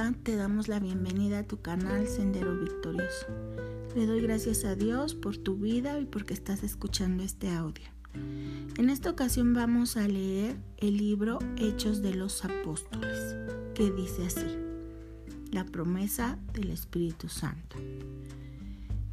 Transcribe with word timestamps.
Te 0.00 0.34
damos 0.34 0.66
la 0.68 0.80
bienvenida 0.80 1.40
a 1.40 1.46
tu 1.46 1.60
canal 1.60 2.08
Sendero 2.08 2.58
Victorioso. 2.58 3.26
Le 3.94 4.06
doy 4.06 4.22
gracias 4.22 4.64
a 4.64 4.74
Dios 4.74 5.14
por 5.14 5.36
tu 5.36 5.56
vida 5.56 6.00
y 6.00 6.06
porque 6.06 6.32
estás 6.32 6.62
escuchando 6.62 7.22
este 7.22 7.50
audio. 7.50 7.84
En 8.78 8.88
esta 8.88 9.10
ocasión 9.10 9.52
vamos 9.52 9.98
a 9.98 10.08
leer 10.08 10.56
el 10.78 10.96
libro 10.96 11.38
Hechos 11.58 12.00
de 12.00 12.14
los 12.14 12.46
Apóstoles, 12.46 13.36
que 13.74 13.90
dice 13.90 14.24
así, 14.24 14.56
la 15.52 15.66
promesa 15.66 16.38
del 16.54 16.70
Espíritu 16.70 17.28
Santo. 17.28 17.76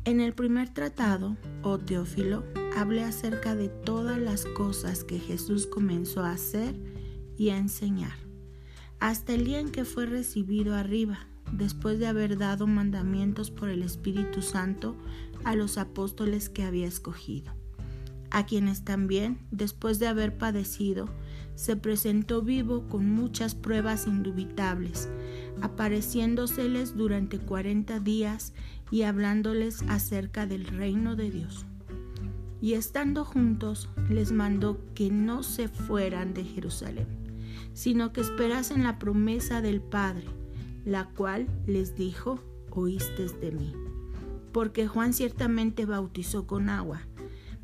En 0.06 0.22
el 0.22 0.34
primer 0.34 0.74
tratado, 0.74 1.36
oh 1.64 1.80
Teófilo, 1.80 2.46
hablé 2.78 3.04
acerca 3.04 3.58
de 3.58 3.68
todas 3.68 4.18
las 4.18 4.46
cosas 4.46 5.04
que 5.04 5.20
Jesús 5.20 5.68
comenzó 5.68 6.22
a 6.22 6.32
hacer 6.32 6.80
y 7.38 7.50
a 7.50 7.58
enseñar 7.58 8.27
hasta 9.00 9.34
el 9.34 9.46
día 9.46 9.60
en 9.60 9.70
que 9.70 9.86
fue 9.86 10.06
recibido 10.06 10.76
arriba, 10.76 11.20
después 11.52 12.00
de 12.00 12.08
haber 12.08 12.38
dado 12.38 12.68
mandamientos 12.68 13.52
por 13.52 13.70
el 13.70 13.84
Espíritu 13.84 14.42
Santo 14.42 14.96
a 15.44 15.56
los 15.56 15.78
apóstoles 15.78 16.50
que 16.50 16.64
había 16.64 16.88
escogido, 16.88 17.54
a 18.32 18.46
quienes 18.46 18.84
también, 18.84 19.40
después 19.52 20.00
de 20.00 20.08
haber 20.08 20.38
padecido, 20.38 21.10
se 21.56 21.76
presentó 21.76 22.42
vivo 22.42 22.88
con 22.88 23.10
muchas 23.10 23.56
pruebas 23.56 24.08
indubitables, 24.08 25.10
apareciéndoseles 25.62 26.96
durante 26.96 27.40
cuarenta 27.40 28.00
días 28.00 28.54
y 28.92 29.04
hablándoles 29.04 29.84
acerca 29.88 30.46
del 30.46 30.66
reino 30.66 31.16
de 31.16 31.32
Dios. 31.32 31.66
Y 32.62 32.74
estando 32.74 33.26
juntos, 33.26 33.90
les 34.10 34.32
mandó 34.32 34.80
que 34.96 35.12
no 35.12 35.44
se 35.44 35.68
fueran 35.68 36.34
de 36.34 36.44
Jerusalén 36.44 37.27
sino 37.74 38.14
que 38.14 38.22
esperasen 38.22 38.84
la 38.84 39.00
promesa 39.00 39.62
del 39.62 39.82
Padre, 39.82 40.26
la 40.86 41.10
cual 41.10 41.48
les 41.66 41.96
dijo, 41.96 42.40
oíste 42.72 43.28
de 43.28 43.52
mí. 43.52 43.74
Porque 44.52 44.88
Juan 44.88 45.14
ciertamente 45.14 45.86
bautizó 45.86 46.48
con 46.48 46.70
agua, 46.70 47.02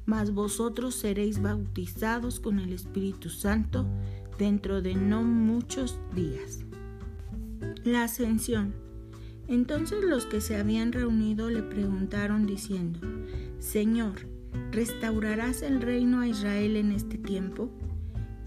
mas 0.06 0.34
vosotros 0.34 0.96
seréis 0.96 1.42
bautizados 1.42 2.40
con 2.40 2.60
el 2.60 2.74
Espíritu 2.74 3.30
Santo 3.30 3.86
dentro 4.38 4.82
de 4.82 4.96
no 4.96 5.24
muchos 5.24 6.00
días. 6.14 6.66
La 7.84 8.04
ascensión. 8.04 8.74
Entonces 9.48 10.04
los 10.04 10.26
que 10.26 10.42
se 10.42 10.56
habían 10.56 10.92
reunido 10.92 11.50
le 11.50 11.64
preguntaron 11.64 12.46
diciendo, 12.46 13.00
Señor, 13.60 14.28
¿restaurarás 14.72 15.62
el 15.62 15.82
reino 15.82 16.22
a 16.22 16.28
Israel 16.28 16.78
en 16.78 16.92
este 16.92 17.18
tiempo? 17.18 17.70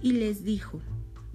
Y 0.00 0.12
les 0.12 0.44
dijo, 0.44 0.80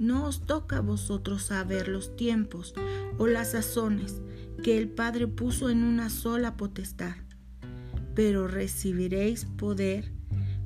no 0.01 0.25
os 0.25 0.47
toca 0.47 0.77
a 0.77 0.81
vosotros 0.81 1.43
saber 1.43 1.87
los 1.87 2.15
tiempos 2.15 2.73
o 3.19 3.27
las 3.27 3.51
sazones 3.51 4.19
que 4.63 4.75
el 4.79 4.89
Padre 4.89 5.27
puso 5.27 5.69
en 5.69 5.83
una 5.83 6.09
sola 6.09 6.57
potestad, 6.57 7.13
pero 8.15 8.47
recibiréis 8.47 9.45
poder 9.45 10.11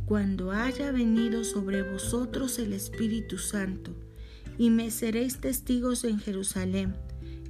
cuando 0.06 0.54
haya 0.54 0.90
venido 0.94 1.44
sobre 1.44 1.84
vosotros 1.84 2.60
el 2.60 2.72
Espíritu 2.72 3.38
Santo, 3.38 3.94
y 4.58 4.70
me 4.70 4.90
seréis 4.90 5.42
testigos 5.42 6.06
en 6.06 6.18
Jerusalén, 6.20 6.96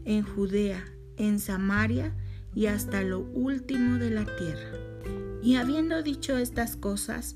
en 0.06 0.24
Judea, 0.24 0.84
en 1.18 1.40
Samaria 1.40 2.16
y 2.56 2.66
hasta 2.66 3.04
lo 3.04 3.20
último 3.20 4.00
de 4.00 4.10
la 4.10 4.26
tierra. 4.26 4.72
Y 5.44 5.58
habiendo 5.58 6.02
dicho 6.02 6.36
estas 6.36 6.78
cosas, 6.78 7.36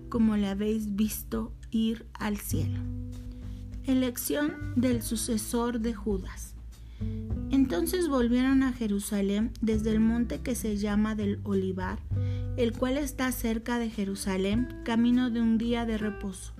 como 0.11 0.37
le 0.37 0.47
habéis 0.47 0.95
visto 0.95 1.51
ir 1.71 2.05
al 2.13 2.37
cielo. 2.37 2.79
Elección 3.85 4.73
del 4.75 5.01
sucesor 5.01 5.79
de 5.79 5.95
Judas. 5.95 6.53
Entonces 7.49 8.07
volvieron 8.07 8.61
a 8.61 8.73
Jerusalén 8.73 9.51
desde 9.61 9.89
el 9.91 10.01
monte 10.01 10.41
que 10.41 10.53
se 10.53 10.77
llama 10.77 11.15
del 11.15 11.39
Olivar, 11.43 11.99
el 12.57 12.73
cual 12.73 12.97
está 12.97 13.31
cerca 13.31 13.79
de 13.79 13.89
Jerusalén, 13.89 14.67
camino 14.83 15.31
de 15.31 15.41
un 15.41 15.57
día 15.57 15.85
de 15.85 15.97
reposo. 15.97 16.53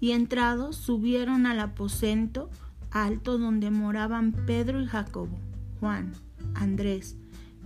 Y 0.00 0.12
entrados 0.12 0.74
subieron 0.74 1.46
al 1.46 1.60
aposento 1.60 2.50
alto 2.90 3.38
donde 3.38 3.70
moraban 3.70 4.32
Pedro 4.32 4.80
y 4.80 4.86
Jacobo, 4.86 5.38
Juan, 5.78 6.12
Andrés, 6.54 7.16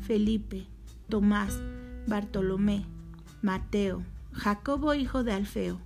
Felipe, 0.00 0.66
Tomás, 1.08 1.60
Bartolomé, 2.06 2.84
Mateo, 3.40 4.02
Jacobo 4.36 4.94
hijo 4.94 5.24
de 5.24 5.32
Alfeo, 5.32 5.80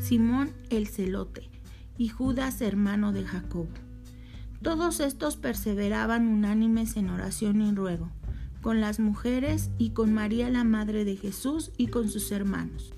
Simón 0.00 0.50
el 0.68 0.88
celote 0.88 1.48
y 1.96 2.08
Judas 2.08 2.60
hermano 2.60 3.12
de 3.12 3.24
Jacobo. 3.24 3.68
Todos 4.62 4.98
estos 4.98 5.36
perseveraban 5.36 6.26
unánimes 6.26 6.96
en 6.96 7.08
oración 7.08 7.60
y 7.60 7.72
ruego, 7.72 8.10
con 8.62 8.80
las 8.80 8.98
mujeres 8.98 9.70
y 9.78 9.90
con 9.90 10.12
María 10.12 10.50
la 10.50 10.64
Madre 10.64 11.04
de 11.04 11.16
Jesús 11.16 11.70
y 11.76 11.86
con 11.86 12.08
sus 12.08 12.32
hermanos. 12.32 12.92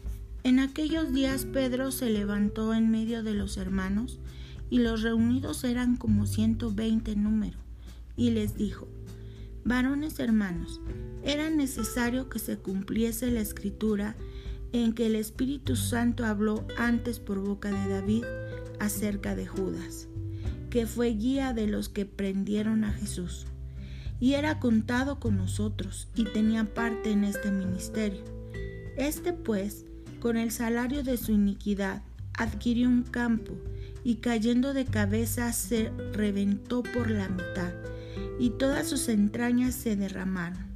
En 0.45 0.61
aquellos 0.61 1.13
días 1.13 1.45
Pedro 1.45 1.93
se 1.93 2.09
levantó 2.09 2.73
en 2.73 2.91
medio 2.91 3.23
de 3.23 3.35
los 3.35 3.59
hermanos, 3.59 4.19
y 4.71 4.79
los 4.79 5.03
reunidos 5.03 5.63
eran 5.63 5.97
como 5.97 6.27
ciento 6.27 6.73
veinte 6.73 7.13
en 7.13 7.23
número, 7.23 7.59
y 8.17 8.31
les 8.31 8.57
dijo, 8.57 8.89
Varones 9.65 10.19
hermanos, 10.21 10.81
era 11.23 11.51
necesario 11.51 12.29
que 12.29 12.39
se 12.39 12.57
cumpliese 12.57 13.31
la 13.31 13.41
escritura 13.41 14.17
en 14.73 14.93
que 14.93 15.07
el 15.07 15.17
Espíritu 15.17 15.77
Santo 15.77 16.25
habló 16.25 16.67
antes 16.77 17.21
por 17.21 17.41
boca 17.41 17.71
de 17.71 17.89
David 17.89 18.25
acerca 18.79 19.35
de 19.35 19.47
Judas, 19.47 20.09
que 20.71 20.87
fue 20.87 21.09
guía 21.11 21.53
de 21.53 21.67
los 21.67 21.89
que 21.89 22.07
prendieron 22.07 22.85
a 22.85 22.93
Jesús, 22.93 23.47
y 24.21 24.35
era 24.35 24.59
contado 24.59 25.21
con 25.21 25.37
nosotros 25.37 26.09
y 26.15 26.25
tenía 26.25 26.65
parte 26.75 27.11
en 27.11 27.25
este 27.25 27.51
ministerio. 27.51 28.23
Este 28.97 29.33
pues, 29.33 29.85
con 30.21 30.37
el 30.37 30.51
salario 30.51 31.03
de 31.03 31.17
su 31.17 31.33
iniquidad, 31.33 32.03
adquirió 32.35 32.89
un 32.89 33.03
campo, 33.03 33.55
y 34.05 34.17
cayendo 34.17 34.73
de 34.73 34.85
cabeza 34.85 35.53
se 35.53 35.91
reventó 36.13 36.83
por 36.83 37.11
la 37.11 37.29
mitad, 37.29 37.73
y 38.39 38.51
todas 38.51 38.89
sus 38.89 39.09
entrañas 39.09 39.75
se 39.75 39.97
derramaron 39.97 40.76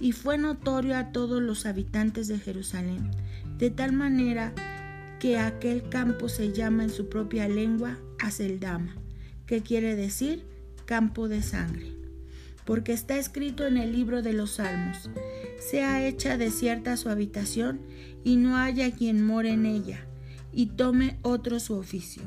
y 0.00 0.12
fue 0.12 0.38
notorio 0.38 0.96
a 0.96 1.12
todos 1.12 1.42
los 1.42 1.66
habitantes 1.66 2.28
de 2.28 2.38
Jerusalén, 2.38 3.10
de 3.58 3.70
tal 3.70 3.92
manera 3.92 4.54
que 5.18 5.38
aquel 5.38 5.88
campo 5.88 6.28
se 6.28 6.52
llama 6.52 6.84
en 6.84 6.90
su 6.90 7.08
propia 7.08 7.48
lengua 7.48 7.98
Aseldama, 8.20 8.94
que 9.46 9.62
quiere 9.62 9.96
decir 9.96 10.44
campo 10.84 11.28
de 11.28 11.42
sangre. 11.42 11.92
Porque 12.64 12.92
está 12.92 13.16
escrito 13.16 13.66
en 13.66 13.76
el 13.76 13.92
libro 13.92 14.22
de 14.22 14.32
los 14.32 14.52
Salmos, 14.52 15.10
sea 15.58 16.06
hecha 16.06 16.36
desierta 16.36 16.96
su 16.96 17.08
habitación 17.08 17.80
y 18.24 18.36
no 18.36 18.56
haya 18.56 18.90
quien 18.92 19.24
more 19.24 19.50
en 19.50 19.66
ella, 19.66 20.06
y 20.52 20.66
tome 20.66 21.18
otro 21.22 21.60
su 21.60 21.74
oficio. 21.74 22.22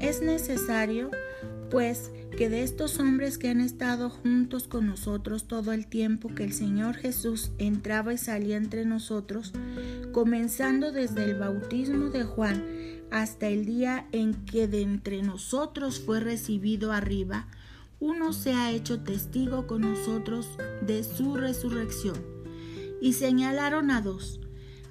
Es 0.00 0.20
necesario, 0.20 1.10
pues, 1.70 2.10
que 2.36 2.48
de 2.48 2.62
estos 2.64 2.98
hombres 2.98 3.38
que 3.38 3.48
han 3.48 3.60
estado 3.60 4.10
juntos 4.10 4.66
con 4.66 4.86
nosotros 4.86 5.46
todo 5.46 5.72
el 5.72 5.86
tiempo 5.86 6.34
que 6.34 6.42
el 6.42 6.52
Señor 6.52 6.96
Jesús 6.96 7.52
entraba 7.58 8.12
y 8.12 8.18
salía 8.18 8.56
entre 8.56 8.84
nosotros, 8.84 9.52
comenzando 10.12 10.90
desde 10.90 11.24
el 11.24 11.38
bautismo 11.38 12.10
de 12.10 12.24
Juan 12.24 12.64
hasta 13.12 13.46
el 13.48 13.64
día 13.66 14.08
en 14.10 14.34
que 14.46 14.66
de 14.66 14.82
entre 14.82 15.22
nosotros 15.22 16.00
fue 16.00 16.18
recibido 16.18 16.92
arriba, 16.92 17.46
uno 18.00 18.32
se 18.32 18.52
ha 18.52 18.72
hecho 18.72 19.00
testigo 19.02 19.68
con 19.68 19.82
nosotros 19.82 20.48
de 20.84 21.04
su 21.04 21.36
resurrección. 21.36 22.20
Y 23.00 23.12
señalaron 23.12 23.90
a 23.90 24.00
dos, 24.00 24.40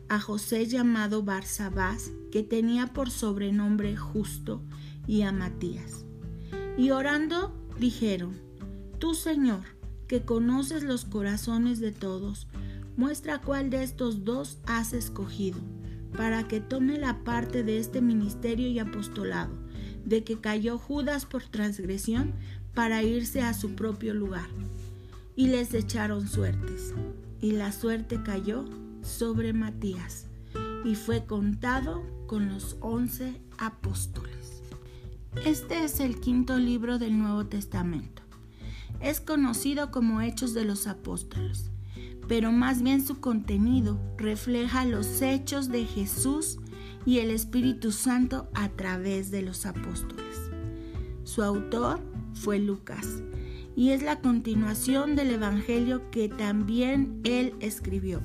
a 0.08 0.20
José 0.20 0.66
llamado 0.68 1.24
Barsabás, 1.24 2.12
que 2.32 2.44
tenía 2.44 2.88
por 2.88 3.10
sobrenombre 3.10 3.98
justo, 3.98 4.64
y 5.06 5.24
a 5.24 5.34
Matías 5.34 6.06
y 6.78 6.92
orando 6.92 7.54
dijeron, 7.80 8.34
Tú 9.00 9.14
Señor, 9.14 9.62
que 10.08 10.24
conoces 10.24 10.84
los 10.84 11.06
corazones 11.06 11.80
de 11.80 11.92
todos, 11.92 12.48
muestra 12.96 13.42
cuál 13.42 13.70
de 13.70 13.84
estos 13.84 14.24
dos 14.24 14.60
has 14.66 14.94
escogido, 14.94 15.60
para 16.16 16.48
que 16.48 16.60
tome 16.60 16.98
la 16.98 17.24
parte 17.24 17.64
de 17.64 17.80
este 17.80 18.02
ministerio 18.02 18.68
y 18.68 18.80
apostolado, 18.80 19.54
de 20.06 20.24
que 20.24 20.40
cayó 20.40 20.78
Judas 20.78 21.26
por 21.26 21.44
transgresión, 21.44 22.34
para 22.74 23.04
irse 23.04 23.42
a 23.42 23.54
su 23.54 23.76
propio 23.76 24.14
lugar 24.14 24.48
y 25.36 25.48
les 25.48 25.74
echaron 25.74 26.28
suertes. 26.28 26.94
Y 27.42 27.52
la 27.52 27.72
suerte 27.72 28.22
cayó 28.24 28.66
sobre 29.02 29.54
Matías 29.54 30.28
y 30.86 30.96
fue 30.96 31.26
contado 31.26 32.04
con 32.28 32.50
los 32.50 32.78
once 32.80 33.42
apóstoles. 33.58 34.53
Este 35.42 35.84
es 35.84 36.00
el 36.00 36.22
quinto 36.22 36.58
libro 36.58 37.00
del 37.00 37.18
Nuevo 37.18 37.46
Testamento. 37.46 38.22
Es 39.02 39.20
conocido 39.20 39.92
como 39.92 40.22
Hechos 40.22 40.54
de 40.54 40.64
los 40.64 40.88
Apóstoles, 40.88 41.70
pero 42.30 42.54
más 42.54 42.82
bien 42.82 43.06
su 43.06 43.20
contenido 43.20 44.00
refleja 44.18 44.86
los 44.86 45.22
hechos 45.22 45.68
de 45.68 45.84
Jesús 45.84 46.60
y 47.06 47.18
el 47.18 47.30
Espíritu 47.30 47.92
Santo 47.92 48.48
a 48.54 48.70
través 48.70 49.32
de 49.32 49.42
los 49.42 49.66
apóstoles. 49.66 50.50
Su 51.26 51.44
autor 51.44 52.00
fue 52.34 52.60
Lucas 52.60 53.22
y 53.76 53.90
es 53.90 54.02
la 54.02 54.22
continuación 54.22 55.18
del 55.18 55.32
Evangelio 55.32 56.10
que 56.10 56.30
también 56.30 57.20
él 57.26 57.54
escribió. 57.60 58.22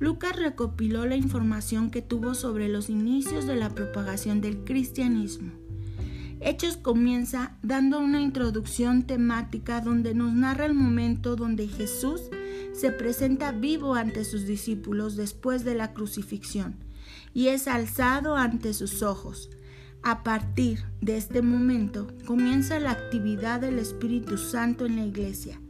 Lucas 0.00 0.34
recopiló 0.34 1.06
la 1.06 1.14
información 1.14 1.90
que 1.90 2.02
tuvo 2.02 2.34
sobre 2.34 2.68
los 2.68 2.88
inicios 2.90 3.46
de 3.46 3.54
la 3.54 3.68
propagación 3.68 4.40
del 4.40 4.64
cristianismo. 4.64 5.59
Hechos 6.42 6.78
comienza 6.78 7.58
dando 7.62 8.00
una 8.00 8.22
introducción 8.22 9.02
temática 9.02 9.82
donde 9.82 10.14
nos 10.14 10.32
narra 10.32 10.64
el 10.64 10.72
momento 10.72 11.36
donde 11.36 11.68
Jesús 11.68 12.22
se 12.72 12.90
presenta 12.92 13.52
vivo 13.52 13.94
ante 13.94 14.24
sus 14.24 14.46
discípulos 14.46 15.16
después 15.16 15.64
de 15.64 15.74
la 15.74 15.92
crucifixión 15.92 16.76
y 17.34 17.48
es 17.48 17.68
alzado 17.68 18.36
ante 18.36 18.72
sus 18.72 19.02
ojos. 19.02 19.50
A 20.02 20.22
partir 20.22 20.82
de 21.02 21.18
este 21.18 21.42
momento 21.42 22.06
comienza 22.24 22.80
la 22.80 22.92
actividad 22.92 23.60
del 23.60 23.78
Espíritu 23.78 24.38
Santo 24.38 24.86
en 24.86 24.96
la 24.96 25.04
iglesia, 25.04 25.60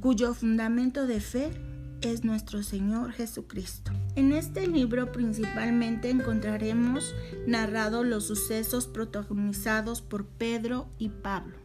cuyo 0.00 0.32
fundamento 0.32 1.06
de 1.06 1.20
fe 1.20 1.50
es 2.04 2.24
nuestro 2.24 2.62
Señor 2.62 3.12
Jesucristo. 3.12 3.90
En 4.14 4.32
este 4.32 4.66
libro 4.66 5.10
principalmente 5.10 6.10
encontraremos 6.10 7.14
narrados 7.46 8.06
los 8.06 8.26
sucesos 8.26 8.86
protagonizados 8.86 10.02
por 10.02 10.26
Pedro 10.26 10.86
y 10.98 11.08
Pablo. 11.08 11.56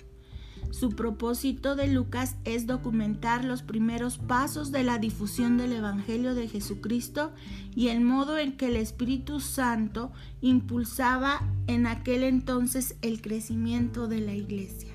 Su 0.72 0.92
propósito 0.92 1.76
de 1.76 1.88
Lucas 1.88 2.36
es 2.46 2.68
documentar 2.68 3.44
los 3.44 3.64
primeros 3.64 4.18
pasos 4.18 4.72
de 4.72 4.84
la 4.84 5.00
difusión 5.00 5.58
del 5.58 5.74
Evangelio 5.74 6.36
de 6.36 6.48
Jesucristo 6.48 7.32
y 7.76 7.88
el 7.88 8.02
modo 8.02 8.38
en 8.38 8.56
que 8.56 8.68
el 8.68 8.76
Espíritu 8.76 9.40
Santo 9.40 10.12
impulsaba 10.42 11.42
en 11.68 11.88
aquel 11.88 12.24
entonces 12.24 12.96
el 13.02 13.22
crecimiento 13.22 14.08
de 14.08 14.20
la 14.20 14.34
iglesia. 14.34 14.94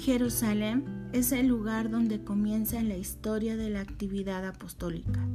Jerusalén 0.00 0.84
es 1.12 1.32
el 1.32 1.46
lugar 1.46 1.90
donde 1.90 2.22
comienza 2.22 2.82
la 2.82 2.96
historia 2.96 3.56
de 3.56 3.70
la 3.70 3.80
actividad 3.80 4.46
apostólica. 4.46 5.26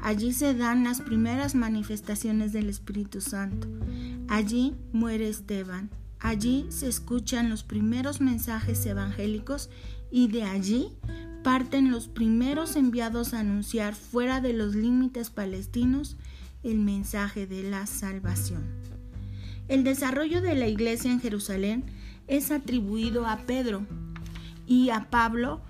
Allí 0.00 0.32
se 0.32 0.54
dan 0.54 0.84
las 0.84 1.00
primeras 1.00 1.54
manifestaciones 1.54 2.52
del 2.52 2.68
Espíritu 2.68 3.20
Santo. 3.20 3.68
Allí 4.28 4.74
muere 4.92 5.28
Esteban, 5.28 5.90
Allí 6.22 6.66
se 6.68 6.88
escuchan 6.88 7.50
los 7.50 7.64
primeros 7.64 8.20
mensajes 8.20 8.86
evangélicos 8.86 9.70
y 10.12 10.28
de 10.28 10.44
allí 10.44 10.92
parten 11.42 11.90
los 11.90 12.06
primeros 12.06 12.76
enviados 12.76 13.34
a 13.34 13.40
anunciar 13.40 13.96
fuera 13.96 14.40
de 14.40 14.52
los 14.52 14.76
límites 14.76 15.30
palestinos 15.30 16.16
el 16.62 16.78
mensaje 16.78 17.48
de 17.48 17.64
la 17.64 17.86
salvación. 17.86 18.81
El 19.68 19.84
desarrollo 19.84 20.42
de 20.42 20.54
la 20.54 20.66
iglesia 20.66 21.10
en 21.10 21.20
Jerusalén 21.20 21.84
es 22.26 22.50
atribuido 22.50 23.26
a 23.26 23.38
Pedro 23.38 23.86
y 24.66 24.90
a 24.90 25.10
Pablo 25.10 25.60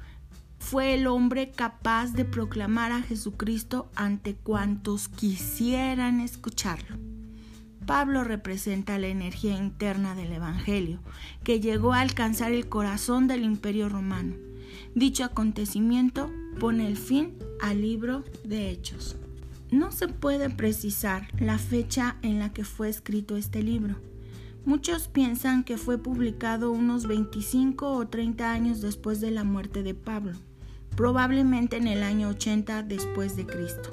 fue 0.59 0.95
el 0.95 1.07
hombre 1.07 1.51
capaz 1.51 2.13
de 2.13 2.25
proclamar 2.25 2.93
a 2.93 3.03
Jesucristo 3.03 3.91
ante 3.95 4.35
cuantos 4.35 5.09
quisieran 5.09 6.21
escucharlo. 6.21 6.97
Pablo 7.85 8.23
representa 8.23 8.99
la 8.99 9.09
energía 9.09 9.57
interna 9.57 10.15
del 10.15 10.33
Evangelio, 10.33 11.01
que 11.43 11.61
llegó 11.61 11.93
a 11.93 12.01
alcanzar 12.01 12.53
el 12.53 12.69
corazón 12.69 13.27
del 13.27 13.43
imperio 13.43 13.89
romano. 13.89 14.37
Dicho 14.95 15.25
acontecimiento 15.25 16.31
pone 16.61 16.87
el 16.87 16.97
fin 16.97 17.35
al 17.61 17.83
libro 17.83 18.25
de 18.45 18.71
Hechos. 18.71 19.17
No 19.73 19.91
se 19.91 20.07
puede 20.07 20.51
precisar 20.51 21.29
la 21.41 21.57
fecha 21.57 22.17
en 22.21 22.39
la 22.39 22.53
que 22.53 22.63
fue 22.63 22.91
escrito 22.91 23.39
este 23.39 23.63
libro. 23.63 23.97
Muchos 24.67 25.09
piensan 25.09 25.65
que 25.65 25.79
fue 25.79 25.97
publicado 25.97 26.71
unos 26.71 27.07
25 27.07 27.91
o 27.91 28.07
30 28.07 28.53
años 28.53 28.83
después 28.83 29.23
de 29.23 29.31
la 29.31 29.45
muerte 29.45 29.83
de 29.83 29.95
Pablo, 29.95 30.35
probablemente 30.95 31.79
en 31.79 31.89
el 31.89 32.03
año 32.03 32.29
80 32.29 32.83
después 32.83 33.35
de 33.35 33.47
Cristo. 33.47 33.91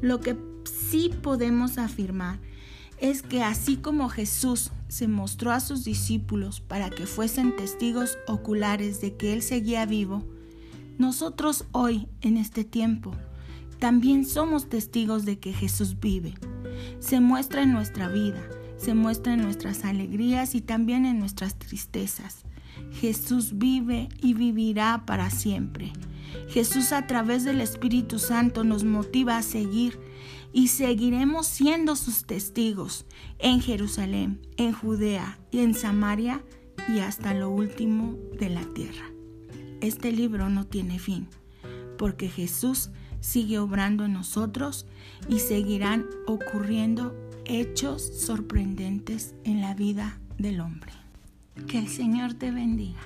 Lo 0.00 0.20
que 0.20 0.34
sí 0.64 1.10
podemos 1.22 1.76
afirmar 1.76 2.38
es 2.98 3.20
que 3.20 3.42
así 3.42 3.76
como 3.76 4.08
Jesús 4.08 4.70
se 4.88 5.08
mostró 5.08 5.50
a 5.50 5.60
sus 5.60 5.84
discípulos 5.84 6.62
para 6.62 6.88
que 6.88 7.04
fuesen 7.04 7.54
testigos 7.54 8.16
oculares 8.26 9.02
de 9.02 9.14
que 9.14 9.34
Él 9.34 9.42
seguía 9.42 9.84
vivo, 9.84 10.24
nosotros 10.96 11.66
hoy, 11.72 12.08
en 12.22 12.38
este 12.38 12.64
tiempo, 12.64 13.14
también 13.82 14.24
somos 14.24 14.68
testigos 14.68 15.24
de 15.24 15.40
que 15.40 15.52
Jesús 15.52 15.98
vive. 15.98 16.34
Se 17.00 17.18
muestra 17.18 17.64
en 17.64 17.72
nuestra 17.72 18.06
vida, 18.06 18.40
se 18.76 18.94
muestra 18.94 19.34
en 19.34 19.42
nuestras 19.42 19.84
alegrías 19.84 20.54
y 20.54 20.60
también 20.60 21.04
en 21.04 21.18
nuestras 21.18 21.58
tristezas. 21.58 22.44
Jesús 22.92 23.58
vive 23.58 24.08
y 24.20 24.34
vivirá 24.34 25.02
para 25.04 25.30
siempre. 25.30 25.92
Jesús 26.48 26.92
a 26.92 27.08
través 27.08 27.42
del 27.42 27.60
Espíritu 27.60 28.20
Santo 28.20 28.62
nos 28.62 28.84
motiva 28.84 29.36
a 29.36 29.42
seguir 29.42 29.98
y 30.52 30.68
seguiremos 30.68 31.48
siendo 31.48 31.96
sus 31.96 32.24
testigos 32.24 33.04
en 33.40 33.60
Jerusalén, 33.60 34.46
en 34.58 34.74
Judea 34.74 35.40
y 35.50 35.58
en 35.58 35.74
Samaria 35.74 36.40
y 36.88 37.00
hasta 37.00 37.34
lo 37.34 37.50
último 37.50 38.16
de 38.38 38.48
la 38.48 38.62
tierra. 38.74 39.10
Este 39.80 40.12
libro 40.12 40.50
no 40.50 40.68
tiene 40.68 41.00
fin, 41.00 41.26
porque 41.98 42.28
Jesús 42.28 42.90
sigue 43.22 43.58
obrando 43.58 44.04
en 44.04 44.12
nosotros 44.12 44.86
y 45.28 45.38
seguirán 45.38 46.04
ocurriendo 46.26 47.16
hechos 47.46 48.02
sorprendentes 48.02 49.34
en 49.44 49.60
la 49.60 49.74
vida 49.74 50.18
del 50.38 50.60
hombre. 50.60 50.92
Que 51.68 51.78
el 51.78 51.88
Señor 51.88 52.34
te 52.34 52.50
bendiga. 52.50 53.00